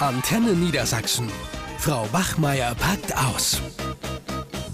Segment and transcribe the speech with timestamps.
[0.00, 1.28] Antenne Niedersachsen.
[1.78, 3.60] Frau Bachmeier packt aus.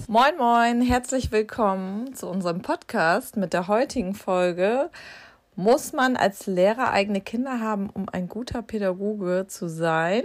[0.07, 4.90] Moin, moin, herzlich willkommen zu unserem Podcast mit der heutigen Folge.
[5.56, 10.25] Muss man als Lehrer eigene Kinder haben, um ein guter Pädagoge zu sein?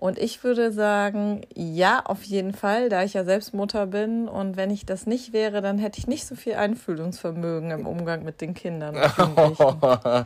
[0.00, 4.28] Und ich würde sagen, ja, auf jeden Fall, da ich ja selbst Mutter bin.
[4.28, 8.22] Und wenn ich das nicht wäre, dann hätte ich nicht so viel Einfühlungsvermögen im Umgang
[8.22, 8.94] mit den Kindern.
[8.94, 10.24] da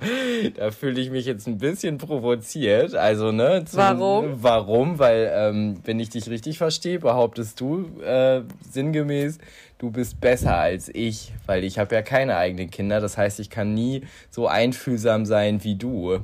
[0.73, 2.95] fühle ich mich jetzt ein bisschen provoziert.
[2.95, 3.65] Also, ne?
[3.65, 4.43] Zum, warum?
[4.43, 4.99] Warum?
[4.99, 9.39] Weil, ähm, wenn ich dich richtig verstehe, behauptest du äh, sinngemäß,
[9.79, 13.01] du bist besser als ich, weil ich habe ja keine eigenen Kinder.
[13.01, 16.21] Das heißt, ich kann nie so einfühlsam sein wie du.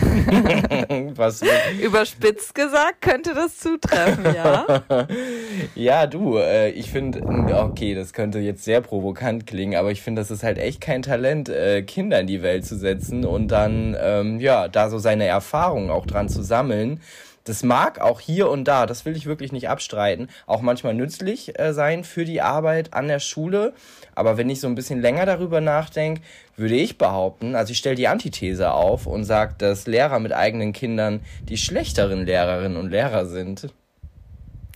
[1.16, 1.42] Was?
[1.82, 4.82] Überspitzt gesagt könnte das zutreffen, ja.
[5.74, 7.22] ja, du, äh, ich finde,
[7.54, 11.02] okay, das könnte jetzt sehr provokant klingen, aber ich finde, das ist halt echt kein
[11.02, 15.26] Talent, äh, Kinder in die Welt zu setzen und dann, ähm, ja, da so seine
[15.26, 17.00] Erfahrungen auch dran zu sammeln
[17.48, 21.58] das mag auch hier und da, das will ich wirklich nicht abstreiten, auch manchmal nützlich
[21.58, 23.72] äh, sein für die Arbeit an der Schule.
[24.14, 26.20] Aber wenn ich so ein bisschen länger darüber nachdenke,
[26.56, 30.72] würde ich behaupten, also ich stelle die Antithese auf und sage, dass Lehrer mit eigenen
[30.72, 33.68] Kindern die schlechteren Lehrerinnen und Lehrer sind.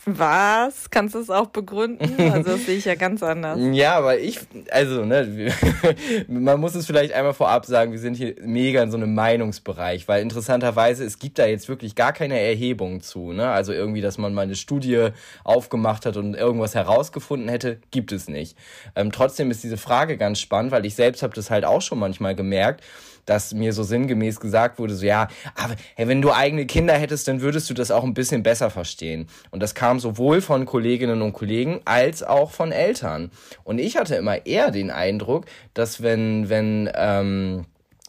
[0.04, 0.90] Was?
[0.90, 2.20] Kannst du es auch begründen?
[2.32, 3.58] Also das sehe ich ja ganz anders.
[3.72, 5.52] ja, aber ich, also, ne,
[6.28, 10.08] man muss es vielleicht einmal vorab sagen, wir sind hier mega in so einem Meinungsbereich,
[10.08, 13.50] weil interessanterweise, es gibt da jetzt wirklich gar keine Erhebung zu, ne?
[13.50, 15.10] Also irgendwie, dass man mal eine Studie
[15.44, 18.56] aufgemacht hat und irgendwas herausgefunden hätte, gibt es nicht.
[18.96, 22.00] Ähm, trotzdem ist diese Frage ganz spannend, weil ich selbst habe das halt auch schon
[22.00, 22.82] manchmal gemerkt
[23.26, 27.28] dass mir so sinngemäß gesagt wurde, so ja, aber hey, wenn du eigene Kinder hättest,
[27.28, 29.28] dann würdest du das auch ein bisschen besser verstehen.
[29.50, 33.30] Und das kam sowohl von Kolleginnen und Kollegen als auch von Eltern.
[33.64, 37.66] Und ich hatte immer eher den Eindruck, dass wenn, wenn, ähm,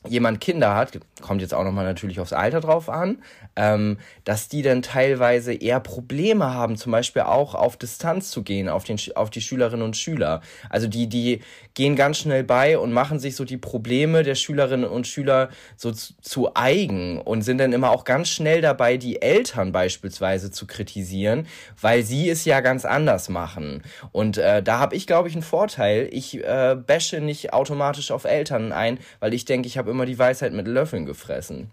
[0.08, 3.24] jemand Kinder hat, kommt jetzt auch nochmal natürlich aufs Alter drauf an,
[3.56, 8.70] ähm, dass die dann teilweise eher Probleme haben, zum Beispiel auch auf Distanz zu gehen,
[8.70, 10.42] auf, den, auf die Schülerinnen und Schüler.
[10.70, 11.40] Also die, die
[11.74, 15.92] gehen ganz schnell bei und machen sich so die Probleme der Schülerinnen und Schüler so
[15.92, 20.68] zu, zu eigen und sind dann immer auch ganz schnell dabei, die Eltern beispielsweise zu
[20.68, 21.48] kritisieren,
[21.80, 23.82] weil sie es ja ganz anders machen.
[24.12, 26.10] Und äh, da habe ich, glaube ich, einen Vorteil.
[26.12, 30.20] Ich äh, bashe nicht automatisch auf Eltern ein, weil ich denke, ich habe immer die
[30.20, 31.72] Weisheit mit Löffeln gefressen.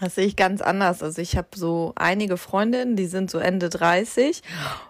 [0.00, 1.02] Das sehe ich ganz anders.
[1.02, 4.42] Also ich habe so einige Freundinnen, die sind so Ende 30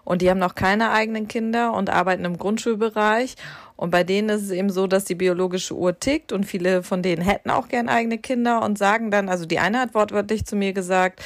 [0.03, 3.35] und die haben noch keine eigenen Kinder und arbeiten im Grundschulbereich.
[3.79, 7.01] Und bei denen ist es eben so, dass die biologische Uhr tickt und viele von
[7.01, 10.57] denen hätten auch gern eigene Kinder und sagen dann, also die eine hat wortwörtlich zu
[10.57, 11.23] mir gesagt,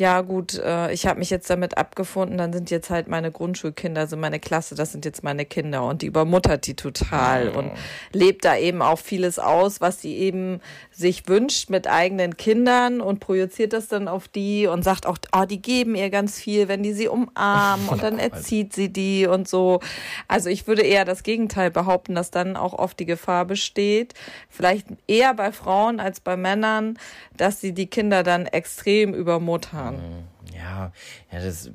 [0.00, 4.00] ja gut, äh, ich habe mich jetzt damit abgefunden, dann sind jetzt halt meine Grundschulkinder,
[4.00, 7.58] also meine Klasse, das sind jetzt meine Kinder und die übermuttert die total oh.
[7.58, 7.72] und
[8.14, 13.20] lebt da eben auch vieles aus, was sie eben sich wünscht mit eigenen Kindern und
[13.20, 16.82] projiziert das dann auf die und sagt auch, oh, die geben ihr ganz viel, wenn
[16.82, 19.80] die sie umarmen und dann erzieht sie die und so.
[20.28, 24.14] Also ich würde eher das Gegenteil behaupten, dass dann auch oft die Gefahr besteht,
[24.48, 26.98] vielleicht eher bei Frauen als bei Männern,
[27.36, 29.96] dass sie die Kinder dann extrem übermuttern.
[29.96, 30.40] Mhm.
[30.60, 30.92] Ja,
[31.32, 31.70] ja, das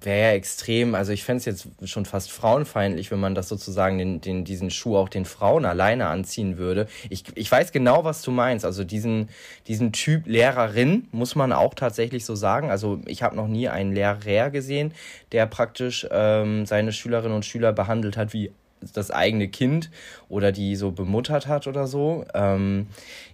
[0.00, 0.94] wäre ja extrem.
[0.94, 4.70] Also ich fände es jetzt schon fast frauenfeindlich, wenn man das sozusagen den, den, diesen
[4.70, 6.88] Schuh auch den Frauen alleine anziehen würde.
[7.10, 8.64] Ich, ich weiß genau, was du meinst.
[8.64, 9.28] Also diesen,
[9.66, 12.70] diesen Typ Lehrerin muss man auch tatsächlich so sagen.
[12.70, 14.92] Also ich habe noch nie einen Lehrer gesehen,
[15.32, 18.50] der praktisch ähm, seine Schülerinnen und Schüler behandelt hat wie
[18.94, 19.90] das eigene Kind
[20.28, 22.24] oder die so bemuttert hat oder so.
[22.34, 22.88] Ähm,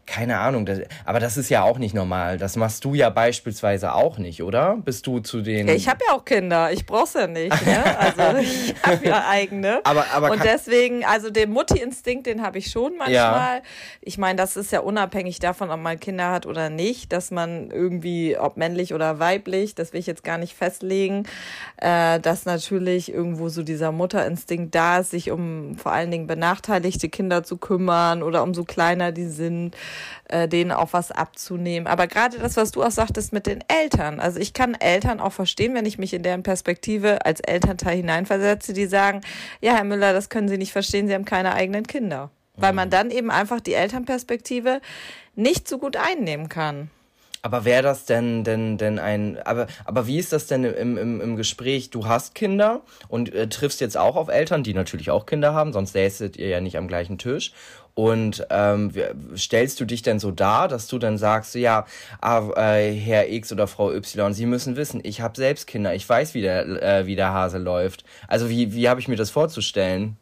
[0.07, 2.37] keine Ahnung, das, aber das ist ja auch nicht normal.
[2.37, 4.77] Das machst du ja beispielsweise auch nicht, oder?
[4.85, 5.69] Bist du zu den.
[5.69, 7.55] Ich habe ja auch Kinder, ich brauch's ja nicht.
[7.65, 7.99] Ne?
[7.99, 9.81] Also ich habe ja eigene.
[9.85, 13.13] Aber, aber Und deswegen, also den Mutti-Instinkt, den habe ich schon manchmal.
[13.13, 13.61] Ja.
[14.01, 17.71] Ich meine, das ist ja unabhängig davon, ob man Kinder hat oder nicht, dass man
[17.71, 21.27] irgendwie, ob männlich oder weiblich, das will ich jetzt gar nicht festlegen,
[21.77, 27.09] äh, dass natürlich irgendwo so dieser Mutterinstinkt da ist, sich um vor allen Dingen benachteiligte
[27.09, 29.77] Kinder zu kümmern oder umso kleiner die sind
[30.29, 31.87] äh, denen auch was abzunehmen.
[31.87, 34.21] Aber gerade das, was du auch sagtest mit den Eltern.
[34.21, 38.73] Also ich kann Eltern auch verstehen, wenn ich mich in deren Perspektive als Elternteil hineinversetze,
[38.73, 39.21] die sagen,
[39.61, 42.31] ja, Herr Müller, das können Sie nicht verstehen, Sie haben keine eigenen Kinder.
[42.57, 42.93] Weil man mhm.
[42.93, 44.81] dann eben einfach die Elternperspektive
[45.35, 46.91] nicht so gut einnehmen kann.
[47.45, 51.21] Aber wäre das denn, denn, denn ein, aber, aber wie ist das denn im, im,
[51.21, 51.91] im Gespräch?
[51.91, 55.73] Du hast Kinder und äh, triffst jetzt auch auf Eltern, die natürlich auch Kinder haben,
[55.73, 57.53] sonst säßet ihr ja nicht am gleichen Tisch.
[57.95, 58.91] Und ähm,
[59.37, 61.87] stellst du dich denn so dar, dass du dann sagst, ja,
[62.21, 66.09] ah, äh, Herr X oder Frau Y, Sie müssen wissen, ich habe selbst Kinder, ich
[66.09, 68.05] weiß, wie der, äh, wie der Hase läuft.
[68.29, 70.17] Also wie, wie habe ich mir das vorzustellen?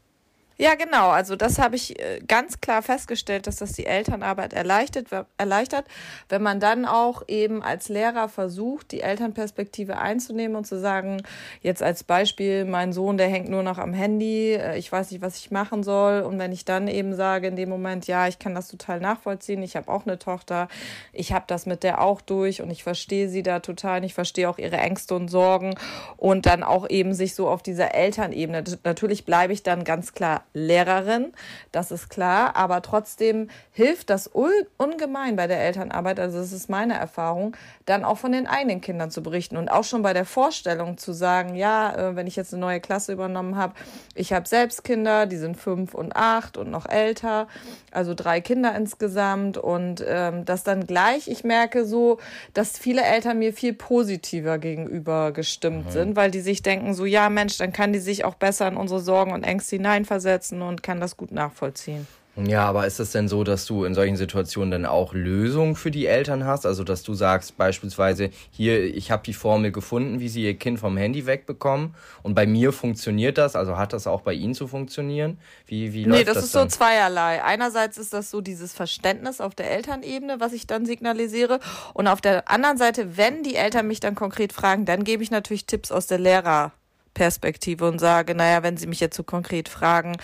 [0.60, 1.08] Ja, genau.
[1.08, 5.06] Also das habe ich äh, ganz klar festgestellt, dass das die Elternarbeit erleichtert,
[5.38, 5.86] erleichtert,
[6.28, 11.22] wenn man dann auch eben als Lehrer versucht, die Elternperspektive einzunehmen und zu sagen,
[11.62, 15.22] jetzt als Beispiel, mein Sohn, der hängt nur noch am Handy, äh, ich weiß nicht,
[15.22, 16.20] was ich machen soll.
[16.20, 19.62] Und wenn ich dann eben sage in dem Moment, ja, ich kann das total nachvollziehen,
[19.62, 20.68] ich habe auch eine Tochter,
[21.14, 24.46] ich habe das mit der auch durch und ich verstehe sie da total, ich verstehe
[24.46, 25.74] auch ihre Ängste und Sorgen
[26.18, 28.62] und dann auch eben sich so auf dieser Elternebene.
[28.84, 31.32] Natürlich bleibe ich dann ganz klar Lehrerin,
[31.72, 36.94] das ist klar, aber trotzdem hilft das ungemein bei der Elternarbeit, also das ist meine
[36.94, 37.56] Erfahrung,
[37.86, 41.12] dann auch von den eigenen Kindern zu berichten und auch schon bei der Vorstellung zu
[41.12, 43.74] sagen, ja, äh, wenn ich jetzt eine neue Klasse übernommen habe,
[44.14, 47.46] ich habe selbst Kinder, die sind fünf und acht und noch älter,
[47.90, 49.56] also drei Kinder insgesamt.
[49.56, 52.18] Und ähm, das dann gleich, ich merke so,
[52.54, 55.90] dass viele Eltern mir viel positiver gegenüber gestimmt mhm.
[55.90, 58.76] sind, weil die sich denken so, ja Mensch, dann kann die sich auch besser in
[58.76, 62.06] unsere Sorgen und Ängste hineinversetzen umsetzen und kann das gut nachvollziehen.
[62.36, 65.90] Ja, aber ist es denn so, dass du in solchen Situationen dann auch Lösungen für
[65.90, 66.64] die Eltern hast?
[66.64, 70.78] Also, dass du sagst beispielsweise, hier, ich habe die Formel gefunden, wie sie ihr Kind
[70.78, 74.68] vom Handy wegbekommen und bei mir funktioniert das, also hat das auch bei ihnen zu
[74.68, 75.38] funktionieren?
[75.66, 76.70] Wie, wie läuft nee, das, das ist dann?
[76.70, 77.42] so zweierlei.
[77.42, 81.58] Einerseits ist das so dieses Verständnis auf der Elternebene, was ich dann signalisiere
[81.94, 85.32] und auf der anderen Seite, wenn die Eltern mich dann konkret fragen, dann gebe ich
[85.32, 86.72] natürlich Tipps aus der Lehrer
[87.20, 90.16] Perspektive und sage, naja, wenn Sie mich jetzt so konkret fragen,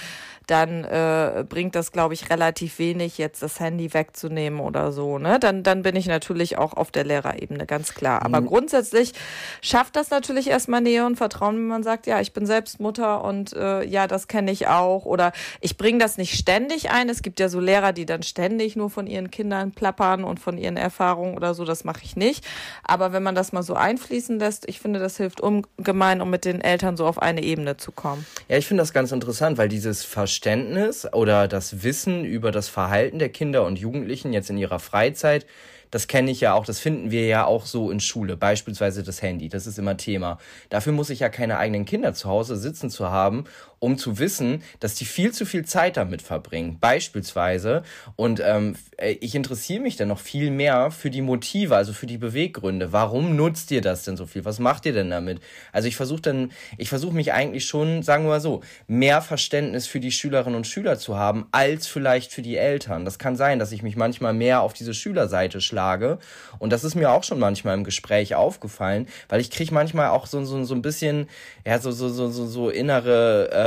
[0.46, 5.18] dann äh, bringt das, glaube ich, relativ wenig, jetzt das Handy wegzunehmen oder so.
[5.18, 5.38] Ne?
[5.40, 8.24] Dann, dann bin ich natürlich auch auf der Lehrerebene, ganz klar.
[8.24, 8.46] Aber mhm.
[8.46, 9.12] grundsätzlich
[9.60, 13.24] schafft das natürlich erstmal Nähe und Vertrauen, wenn man sagt, ja, ich bin selbst Mutter
[13.24, 15.04] und äh, ja, das kenne ich auch.
[15.04, 17.08] Oder ich bringe das nicht ständig ein.
[17.08, 20.58] Es gibt ja so Lehrer, die dann ständig nur von ihren Kindern plappern und von
[20.58, 21.64] ihren Erfahrungen oder so.
[21.64, 22.46] Das mache ich nicht.
[22.84, 26.44] Aber wenn man das mal so einfließen lässt, ich finde, das hilft ungemein, um mit
[26.44, 28.24] den Eltern so auf eine Ebene zu kommen.
[28.48, 32.68] Ja, ich finde das ganz interessant, weil dieses Verständnis Verständnis oder das Wissen über das
[32.68, 35.46] Verhalten der Kinder und Jugendlichen jetzt in ihrer Freizeit
[35.90, 39.22] das kenne ich ja auch, das finden wir ja auch so in Schule, beispielsweise das
[39.22, 40.38] Handy, das ist immer Thema.
[40.68, 43.44] Dafür muss ich ja keine eigenen Kinder zu Hause sitzen zu haben,
[43.78, 47.82] um zu wissen, dass die viel zu viel Zeit damit verbringen, beispielsweise.
[48.16, 52.06] Und ähm, äh, ich interessiere mich dann noch viel mehr für die Motive, also für
[52.06, 52.92] die Beweggründe.
[52.92, 54.44] Warum nutzt ihr das denn so viel?
[54.44, 55.40] Was macht ihr denn damit?
[55.72, 59.86] Also ich versuche dann, ich versuche mich eigentlich schon, sagen wir mal so, mehr Verständnis
[59.86, 63.04] für die Schülerinnen und Schüler zu haben, als vielleicht für die Eltern.
[63.04, 66.18] Das kann sein, dass ich mich manchmal mehr auf diese Schülerseite schlage.
[66.58, 70.26] Und das ist mir auch schon manchmal im Gespräch aufgefallen, weil ich kriege manchmal auch
[70.26, 71.28] so, so, so ein bisschen,
[71.66, 73.65] ja, so, so, so, so, so innere äh,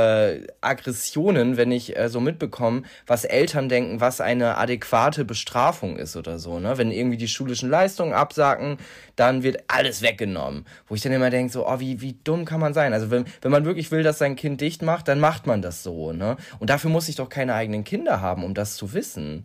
[0.60, 6.38] Aggressionen, wenn ich äh, so mitbekomme, was Eltern denken, was eine adäquate Bestrafung ist oder
[6.38, 6.58] so.
[6.58, 6.78] Ne?
[6.78, 8.78] Wenn irgendwie die schulischen Leistungen absagen,
[9.16, 10.66] dann wird alles weggenommen.
[10.88, 12.92] Wo ich dann immer denke, so, oh, wie, wie dumm kann man sein?
[12.92, 15.82] Also wenn, wenn man wirklich will, dass sein Kind dicht macht, dann macht man das
[15.82, 16.12] so.
[16.12, 16.36] Ne?
[16.58, 19.44] Und dafür muss ich doch keine eigenen Kinder haben, um das zu wissen.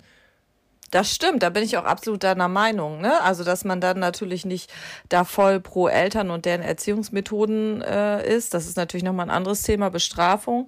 [0.92, 3.02] Das stimmt, da bin ich auch absolut deiner Meinung.
[3.02, 3.20] Ne?
[3.22, 4.72] Also, dass man dann natürlich nicht
[5.10, 8.54] da voll pro Eltern und deren Erziehungsmethoden äh, ist.
[8.54, 10.68] Das ist natürlich nochmal ein anderes Thema, Bestrafung.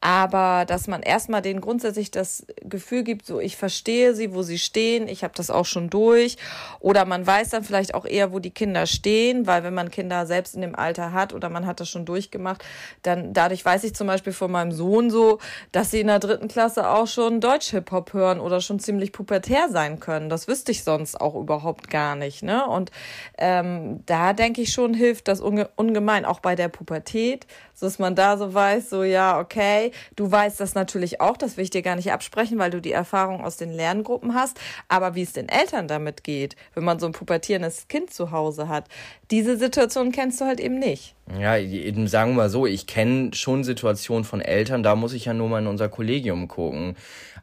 [0.00, 4.58] Aber dass man erstmal denen grundsätzlich das Gefühl gibt, so ich verstehe sie, wo sie
[4.58, 6.36] stehen, ich habe das auch schon durch.
[6.78, 10.26] Oder man weiß dann vielleicht auch eher, wo die Kinder stehen, weil wenn man Kinder
[10.26, 12.62] selbst in dem Alter hat oder man hat das schon durchgemacht,
[13.02, 15.38] dann dadurch weiß ich zum Beispiel von meinem Sohn so,
[15.72, 20.00] dass sie in der dritten Klasse auch schon Deutsch-Hip-Hop hören oder schon ziemlich pubertär sein
[20.00, 20.28] können.
[20.28, 22.42] Das wüsste ich sonst auch überhaupt gar nicht.
[22.42, 22.66] Ne?
[22.66, 22.90] Und
[23.38, 27.46] ähm, da denke ich schon, hilft das unge ungemein, auch bei der Pubertät,
[27.80, 31.64] dass man da so weiß, so ja, okay, du weißt das natürlich auch, das will
[31.64, 35.22] ich dir gar nicht absprechen, weil du die Erfahrung aus den Lerngruppen hast, aber wie
[35.22, 38.86] es den Eltern damit geht, wenn man so ein pubertierendes Kind zu Hause hat,
[39.30, 41.14] diese Situation kennst du halt eben nicht.
[41.38, 45.24] Ja, eben sagen wir mal so, ich kenne schon Situationen von Eltern, da muss ich
[45.24, 46.96] ja nur mal in unser Kollegium gucken.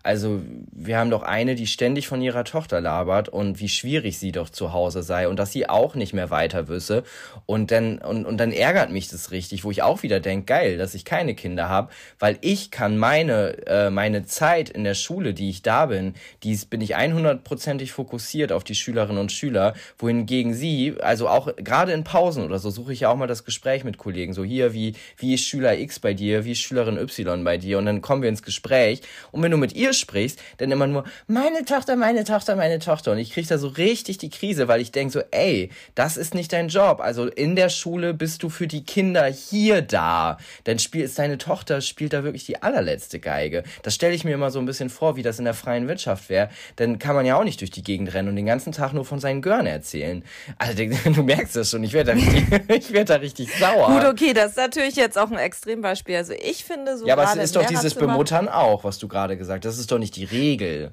[0.04, 0.42] Also
[0.72, 4.50] wir haben doch eine, die ständig von ihrer Tochter labert und wie schwierig sie doch
[4.50, 7.04] zu Hause sei und dass sie auch nicht mehr weiter wüsse.
[7.46, 10.78] Und dann, und, und dann ärgert mich das richtig, wo ich auch wieder denke, geil,
[10.78, 15.34] dass ich keine Kinder habe, weil ich kann meine, äh, meine Zeit in der Schule,
[15.34, 20.54] die ich da bin, dies bin ich 100%ig fokussiert auf die Schülerinnen und Schüler, wohingegen
[20.54, 23.84] sie, also auch gerade in Pausen oder so, suche ich ja auch mal das Gespräch
[23.84, 24.34] mit Kollegen.
[24.34, 27.78] So hier, wie, wie ist Schüler X bei dir, wie ist Schülerin Y bei dir?
[27.78, 29.02] Und dann kommen wir ins Gespräch.
[29.32, 32.80] Und wenn du mit ihr ihr sprichst, dann immer nur, meine Tochter, meine Tochter, meine
[32.80, 33.12] Tochter.
[33.12, 36.34] Und ich kriege da so richtig die Krise, weil ich denke so, ey, das ist
[36.34, 37.00] nicht dein Job.
[37.02, 40.38] Also in der Schule bist du für die Kinder hier da.
[40.64, 43.64] Dann spielt deine Tochter, spielt da wirklich die allerletzte Geige.
[43.84, 46.30] Das stelle ich mir immer so ein bisschen vor, wie das in der freien Wirtschaft
[46.30, 46.50] wäre.
[46.78, 49.06] Dann kann man ja auch nicht durch die Gegend rennen und den ganzen Tag nur
[49.06, 50.24] von seinen Görn erzählen.
[50.58, 50.74] Also
[51.14, 53.88] du merkst das schon, ich werde da richtig, ich werde da richtig sauer.
[53.88, 56.16] Gut, okay, das ist natürlich jetzt auch ein Extrembeispiel.
[56.16, 57.06] Also ich finde so.
[57.06, 59.80] Ja, aber es ist doch dieses Bemuttern auch, was du gerade gesagt hast.
[59.82, 60.92] Ist doch nicht die Regel.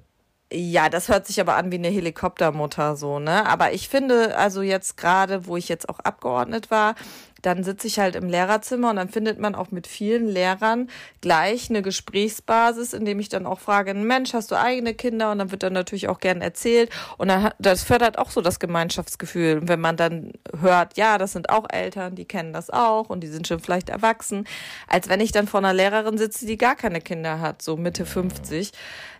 [0.50, 3.46] Ja, das hört sich aber an wie eine Helikoptermutter so, ne?
[3.46, 6.94] Aber ich finde, also jetzt gerade, wo ich jetzt auch abgeordnet war,
[7.42, 10.88] dann sitze ich halt im Lehrerzimmer und dann findet man auch mit vielen Lehrern
[11.20, 15.30] gleich eine Gesprächsbasis, indem ich dann auch frage, Mensch, hast du eigene Kinder?
[15.30, 16.90] Und dann wird dann natürlich auch gern erzählt.
[17.16, 19.58] Und dann, das fördert auch so das Gemeinschaftsgefühl.
[19.58, 23.20] Und wenn man dann hört, ja, das sind auch Eltern, die kennen das auch und
[23.20, 24.46] die sind schon vielleicht erwachsen,
[24.86, 28.06] als wenn ich dann vor einer Lehrerin sitze, die gar keine Kinder hat, so Mitte
[28.06, 28.72] 50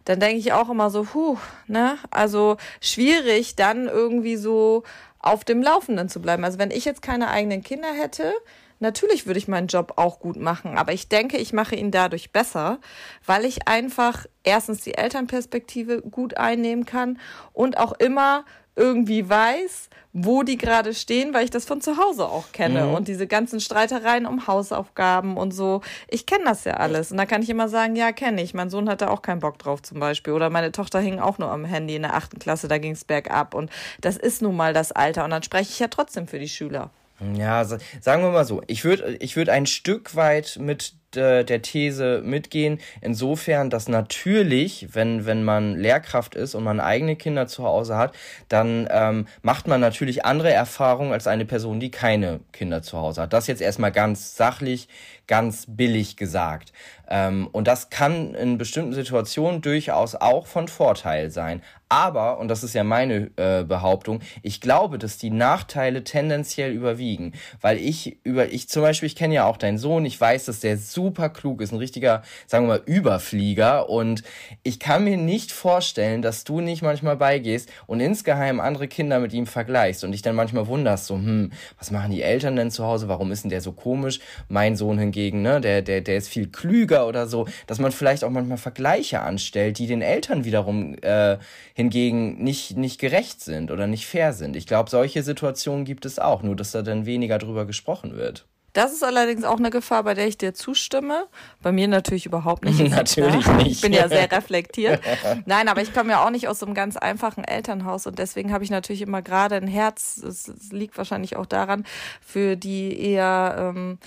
[0.08, 1.98] dann denke ich auch immer so, puh, ne?
[2.10, 4.84] Also schwierig, dann irgendwie so
[5.20, 6.44] auf dem Laufenden zu bleiben.
[6.44, 8.32] Also wenn ich jetzt keine eigenen Kinder hätte,
[8.80, 12.32] natürlich würde ich meinen Job auch gut machen, aber ich denke, ich mache ihn dadurch
[12.32, 12.78] besser,
[13.26, 17.18] weil ich einfach erstens die Elternperspektive gut einnehmen kann
[17.52, 18.44] und auch immer
[18.78, 22.86] irgendwie weiß, wo die gerade stehen, weil ich das von zu Hause auch kenne.
[22.86, 22.94] Mhm.
[22.94, 25.82] Und diese ganzen Streitereien um Hausaufgaben und so.
[26.08, 27.10] Ich kenne das ja alles.
[27.10, 28.54] Und da kann ich immer sagen, ja, kenne ich.
[28.54, 30.32] Mein Sohn hatte auch keinen Bock drauf zum Beispiel.
[30.32, 33.04] Oder meine Tochter hing auch nur am Handy in der achten Klasse, da ging es
[33.04, 33.54] bergab.
[33.54, 33.70] Und
[34.00, 35.24] das ist nun mal das Alter.
[35.24, 36.90] Und dann spreche ich ja trotzdem für die Schüler.
[37.34, 38.62] Ja, sagen wir mal so.
[38.68, 44.88] Ich würde ich würd ein Stück weit mit äh, der These mitgehen, insofern, dass natürlich,
[44.92, 48.14] wenn, wenn man Lehrkraft ist und man eigene Kinder zu Hause hat,
[48.48, 53.22] dann ähm, macht man natürlich andere Erfahrungen als eine Person, die keine Kinder zu Hause
[53.22, 53.32] hat.
[53.32, 54.88] Das jetzt erstmal ganz sachlich,
[55.28, 56.72] ganz billig gesagt.
[57.08, 61.62] Ähm, und das kann in bestimmten Situationen durchaus auch von Vorteil sein.
[61.90, 67.32] Aber, und das ist ja meine äh, Behauptung, ich glaube, dass die Nachteile tendenziell überwiegen.
[67.62, 70.60] Weil ich über, ich zum Beispiel, ich kenne ja auch deinen Sohn, ich weiß, dass
[70.60, 73.88] der super klug ist, ein richtiger, sagen wir mal, Überflieger.
[73.88, 74.22] Und
[74.64, 79.32] ich kann mir nicht vorstellen, dass du nicht manchmal beigehst und insgeheim andere Kinder mit
[79.32, 82.84] ihm vergleichst und dich dann manchmal wunderst, so, hm, was machen die Eltern denn zu
[82.84, 83.08] Hause?
[83.08, 84.20] Warum ist denn der so komisch?
[84.48, 88.24] Mein Sohn hingegen, ne, der, der, der ist viel klüger oder so, dass man vielleicht
[88.24, 91.38] auch manchmal Vergleiche anstellt, die den Eltern wiederum äh,
[91.74, 94.56] hingegen nicht, nicht gerecht sind oder nicht fair sind.
[94.56, 98.46] Ich glaube, solche Situationen gibt es auch, nur dass da dann weniger drüber gesprochen wird.
[98.74, 101.26] Das ist allerdings auch eine Gefahr, bei der ich dir zustimme.
[101.62, 102.78] Bei mir natürlich überhaupt nicht.
[102.90, 103.56] natürlich klar.
[103.56, 103.72] nicht.
[103.72, 105.00] Ich bin ja sehr reflektiert.
[105.46, 108.52] Nein, aber ich komme ja auch nicht aus so einem ganz einfachen Elternhaus und deswegen
[108.52, 110.18] habe ich natürlich immer gerade ein Herz.
[110.18, 111.84] Es liegt wahrscheinlich auch daran,
[112.20, 113.98] für die eher ähm,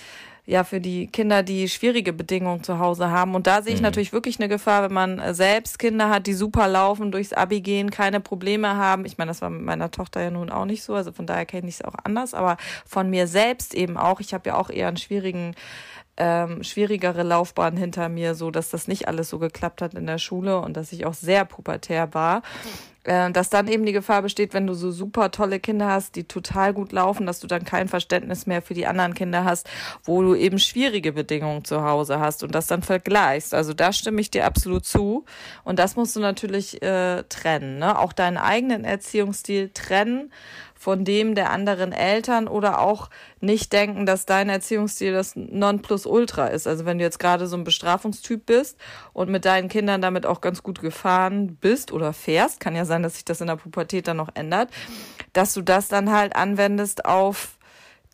[0.46, 3.36] ja für die Kinder, die schwierige Bedingungen zu Hause haben.
[3.36, 3.86] Und da sehe ich mhm.
[3.86, 7.62] natürlich wirklich eine Gefahr, wenn man äh, selbst Kinder hat, die super laufen, durchs Abi
[7.62, 9.06] gehen, keine Probleme haben.
[9.06, 11.46] Ich meine, das war mit meiner Tochter ja nun auch nicht so, also von daher
[11.46, 14.20] kenne ich es auch anders, aber von mir selbst eben auch.
[14.20, 15.56] Ich habe ja auch eher einen schwierigen
[16.18, 20.18] ähm, schwierigere Laufbahn hinter mir, so dass das nicht alles so geklappt hat in der
[20.18, 22.42] Schule und dass ich auch sehr pubertär war.
[23.04, 26.26] Äh, dass dann eben die Gefahr besteht, wenn du so super tolle Kinder hast, die
[26.26, 29.68] total gut laufen, dass du dann kein Verständnis mehr für die anderen Kinder hast,
[30.04, 33.56] wo du eben schwierige Bedingungen zu Hause hast und das dann vergleichst.
[33.56, 35.26] Also da stimme ich dir absolut zu.
[35.64, 37.80] Und das musst du natürlich äh, trennen.
[37.80, 37.98] Ne?
[37.98, 40.32] Auch deinen eigenen Erziehungsstil trennen
[40.82, 46.66] von dem der anderen Eltern oder auch nicht denken, dass dein Erziehungsstil das Nonplusultra ist.
[46.66, 48.80] Also wenn du jetzt gerade so ein Bestrafungstyp bist
[49.14, 53.04] und mit deinen Kindern damit auch ganz gut gefahren bist oder fährst, kann ja sein,
[53.04, 54.72] dass sich das in der Pubertät dann noch ändert,
[55.34, 57.60] dass du das dann halt anwendest auf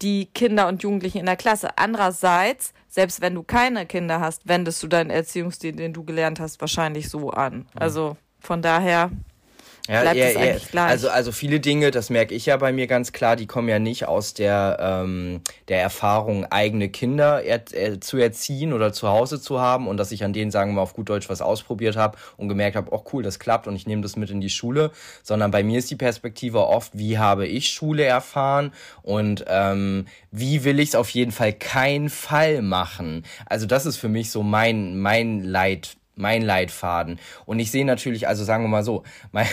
[0.02, 1.70] die Kinder und Jugendlichen in der Klasse.
[1.78, 6.60] Andererseits, selbst wenn du keine Kinder hast, wendest du deinen Erziehungsstil, den du gelernt hast,
[6.60, 7.66] wahrscheinlich so an.
[7.76, 9.10] Also von daher
[9.88, 10.70] ja, bleibt ja, es eigentlich ja.
[10.72, 10.90] gleich.
[10.90, 13.80] Also, also viele Dinge, das merke ich ja bei mir ganz klar, die kommen ja
[13.80, 19.42] nicht aus der, ähm, der Erfahrung, eigene Kinder er, er, zu erziehen oder zu Hause
[19.42, 21.96] zu haben und dass ich an denen, sagen wir mal, auf gut Deutsch was ausprobiert
[21.96, 24.50] habe und gemerkt habe, oh cool, das klappt und ich nehme das mit in die
[24.50, 24.92] Schule,
[25.24, 28.72] sondern bei mir ist die Perspektive oft, wie habe ich Schule erfahren
[29.04, 33.24] und ähm, wie will ich es auf jeden Fall kein Fall machen.
[33.46, 37.20] Also das ist für mich so mein, mein Leit mein Leitfaden.
[37.46, 39.50] Und ich sehe natürlich, also sagen wir mal so, meine,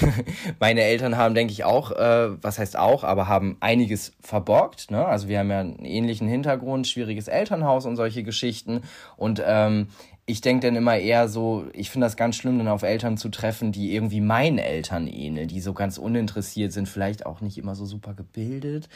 [0.58, 4.90] meine Eltern haben, denke ich, auch, äh, was heißt auch, aber haben einiges verborgt.
[4.90, 5.04] Ne?
[5.04, 8.82] Also wir haben ja einen ähnlichen Hintergrund, schwieriges Elternhaus und solche Geschichten.
[9.16, 9.88] Und ähm,
[10.26, 13.28] ich denke dann immer eher so, ich finde das ganz schlimm, dann auf Eltern zu
[13.28, 17.74] treffen, die irgendwie meinen Eltern ähneln, die so ganz uninteressiert sind, vielleicht auch nicht immer
[17.74, 18.88] so super gebildet,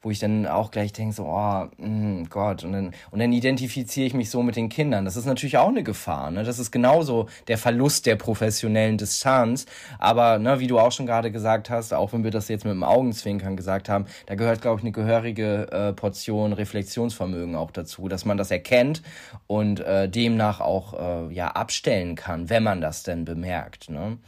[0.00, 4.06] wo ich dann auch gleich denke, so, oh mh, Gott, und dann, und dann identifiziere
[4.06, 5.04] ich mich so mit den Kindern.
[5.04, 6.44] Das ist natürlich auch eine Gefahr, ne?
[6.44, 9.66] Das ist genauso der Verlust der professionellen Distanz.
[9.98, 12.72] Aber, ne, wie du auch schon gerade gesagt hast, auch wenn wir das jetzt mit
[12.72, 18.06] dem Augenzwinkern gesagt haben, da gehört, glaube ich, eine gehörige äh, Portion Reflexionsvermögen auch dazu,
[18.06, 19.02] dass man das erkennt
[19.48, 23.90] und äh, demnach auch äh, ja abstellen kann, wenn man das denn bemerkt.
[23.90, 24.18] Ne?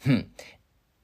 [0.00, 0.30] Hm.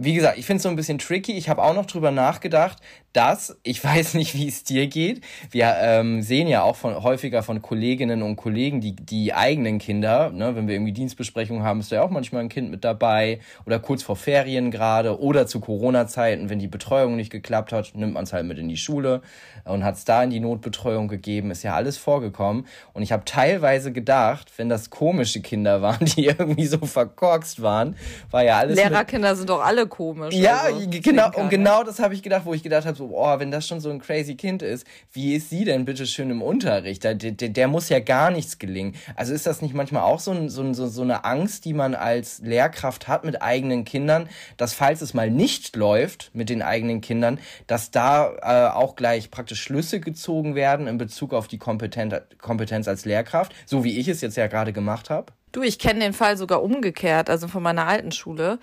[0.02, 1.32] Wie gesagt, ich finde es so ein bisschen tricky.
[1.32, 2.78] Ich habe auch noch drüber nachgedacht,
[3.12, 5.22] dass, ich weiß nicht, wie es dir geht.
[5.50, 10.30] Wir ähm, sehen ja auch von, häufiger von Kolleginnen und Kollegen, die, die eigenen Kinder,
[10.30, 13.78] ne, wenn wir irgendwie Dienstbesprechungen haben, ist ja auch manchmal ein Kind mit dabei oder
[13.78, 18.24] kurz vor Ferien gerade oder zu Corona-Zeiten, wenn die Betreuung nicht geklappt hat, nimmt man
[18.24, 19.20] es halt mit in die Schule
[19.64, 21.50] und hat es da in die Notbetreuung gegeben.
[21.50, 22.66] Ist ja alles vorgekommen.
[22.94, 27.96] Und ich habe teilweise gedacht, wenn das komische Kinder waren, die irgendwie so verkorkst waren,
[28.30, 28.76] war ja alles.
[28.76, 30.34] Lehrerkinder sind doch alle komisch.
[30.34, 33.38] Ja, also, genau, und genau das habe ich gedacht, wo ich gedacht habe, so, oh,
[33.38, 36.40] wenn das schon so ein crazy Kind ist, wie ist sie denn bitte schön im
[36.40, 37.04] Unterricht?
[37.04, 38.94] Der, der, der muss ja gar nichts gelingen.
[39.16, 41.94] Also ist das nicht manchmal auch so, ein, so, so, so eine Angst, die man
[41.94, 47.00] als Lehrkraft hat mit eigenen Kindern, dass falls es mal nicht läuft mit den eigenen
[47.00, 52.14] Kindern, dass da äh, auch gleich praktisch Schlüsse gezogen werden in Bezug auf die Kompetenz,
[52.38, 55.32] Kompetenz als Lehrkraft, so wie ich es jetzt ja gerade gemacht habe?
[55.52, 58.58] Du, ich kenne den Fall sogar umgekehrt, also von meiner alten Schule.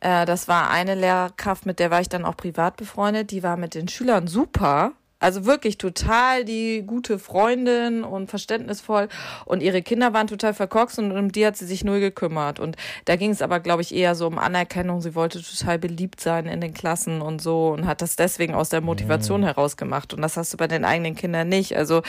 [0.00, 3.30] Äh, das war eine Lehrkraft, mit der war ich dann auch privat befreundet.
[3.30, 4.92] Die war mit den Schülern super.
[5.22, 9.08] Also wirklich total die gute Freundin und verständnisvoll.
[9.44, 12.58] Und ihre Kinder waren total verkorkst und um die hat sie sich null gekümmert.
[12.58, 15.02] Und da ging es aber, glaube ich, eher so um Anerkennung.
[15.02, 18.70] Sie wollte total beliebt sein in den Klassen und so und hat das deswegen aus
[18.70, 19.44] der Motivation mhm.
[19.44, 20.14] heraus gemacht.
[20.14, 21.76] Und das hast du bei den eigenen Kindern nicht.
[21.76, 22.00] Also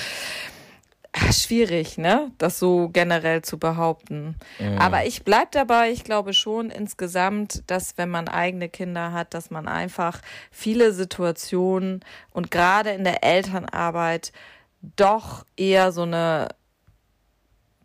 [1.32, 2.32] schwierig, ne?
[2.38, 4.36] Das so generell zu behaupten.
[4.60, 4.78] Mhm.
[4.78, 9.52] Aber ich bleib dabei, ich glaube schon insgesamt, dass wenn man eigene Kinder hat, dass
[9.52, 14.32] man einfach viele Situationen und gerade in der Elternarbeit
[14.96, 16.50] doch eher so eine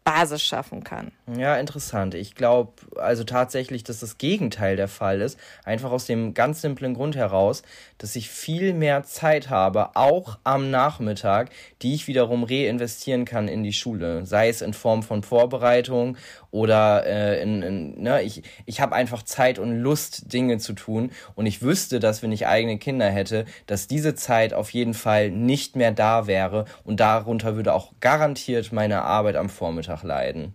[0.06, 1.10] Basis schaffen kann.
[1.36, 2.14] Ja, interessant.
[2.14, 5.36] Ich glaube also tatsächlich, dass das Gegenteil der Fall ist.
[5.64, 7.62] Einfach aus dem ganz simplen Grund heraus,
[7.98, 11.50] dass ich viel mehr Zeit habe, auch am Nachmittag,
[11.82, 14.25] die ich wiederum reinvestieren kann in die Schule.
[14.25, 16.16] Sei es in Form von Vorbereitung
[16.52, 21.10] oder äh, in, in, ne, ich, ich habe einfach Zeit und Lust, Dinge zu tun.
[21.34, 25.32] Und ich wüsste, dass wenn ich eigene Kinder hätte, dass diese Zeit auf jeden Fall
[25.32, 26.64] nicht mehr da wäre.
[26.84, 30.54] Und darunter würde auch garantiert meine Arbeit am Vormittag leiden.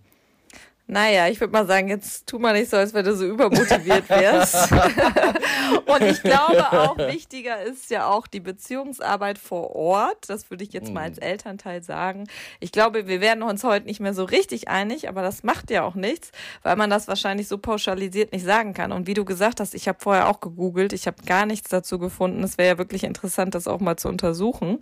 [0.92, 4.10] Naja, ich würde mal sagen, jetzt tu mal nicht so, als wenn du so übermotiviert
[4.10, 4.70] wärst.
[5.86, 10.30] und ich glaube auch, wichtiger ist ja auch die Beziehungsarbeit vor Ort.
[10.30, 11.24] Das würde ich jetzt mal als mhm.
[11.24, 12.28] Elternteil sagen.
[12.60, 15.84] Ich glaube, wir werden uns heute nicht mehr so richtig einig, aber das macht ja
[15.84, 18.92] auch nichts, weil man das wahrscheinlich so pauschalisiert nicht sagen kann.
[18.92, 22.00] Und wie du gesagt hast, ich habe vorher auch gegoogelt, ich habe gar nichts dazu
[22.00, 22.44] gefunden.
[22.44, 24.80] Es wäre ja wirklich interessant, das auch mal zu untersuchen.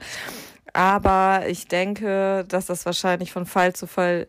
[0.73, 4.27] Aber ich denke, dass das wahrscheinlich von Fall zu Fall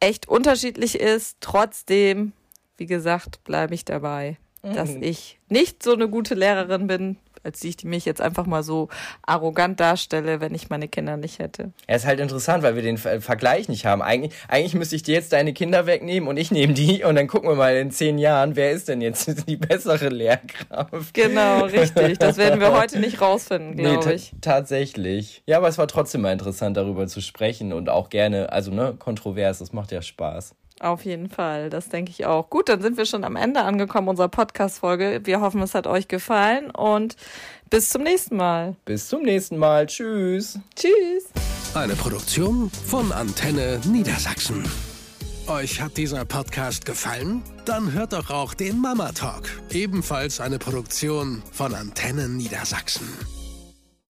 [0.00, 1.38] echt unterschiedlich ist.
[1.40, 2.32] Trotzdem,
[2.76, 4.74] wie gesagt, bleibe ich dabei, mhm.
[4.74, 8.88] dass ich nicht so eine gute Lehrerin bin, als ich mich jetzt einfach mal so
[9.22, 11.72] arrogant darstelle, wenn ich meine Kinder nicht hätte.
[11.86, 14.02] Er ist halt interessant, weil wir den Vergleich nicht haben.
[14.02, 17.28] Eigentlich, eigentlich müsste ich dir jetzt deine Kinder wegnehmen und ich nehme die und dann
[17.28, 21.14] gucken wir mal in zehn Jahren, wer ist denn jetzt die bessere Lehrkraft.
[21.14, 22.18] Genau, richtig.
[22.18, 24.32] Das werden wir heute nicht rausfinden, glaube nee, ich.
[24.40, 25.42] Tatsächlich.
[25.46, 28.94] Ja, aber es war trotzdem mal interessant, darüber zu sprechen und auch gerne, also ne,
[28.98, 30.54] kontrovers, das macht ja Spaß.
[30.80, 32.50] Auf jeden Fall, das denke ich auch.
[32.50, 35.20] Gut, dann sind wir schon am Ende angekommen unserer Podcast-Folge.
[35.24, 37.16] Wir hoffen, es hat euch gefallen und
[37.70, 38.74] bis zum nächsten Mal.
[38.84, 39.86] Bis zum nächsten Mal.
[39.86, 40.58] Tschüss.
[40.74, 41.26] Tschüss.
[41.74, 44.64] Eine Produktion von Antenne Niedersachsen.
[45.46, 47.42] Euch hat dieser Podcast gefallen?
[47.66, 53.06] Dann hört doch auch den Mama Talk, ebenfalls eine Produktion von Antenne Niedersachsen.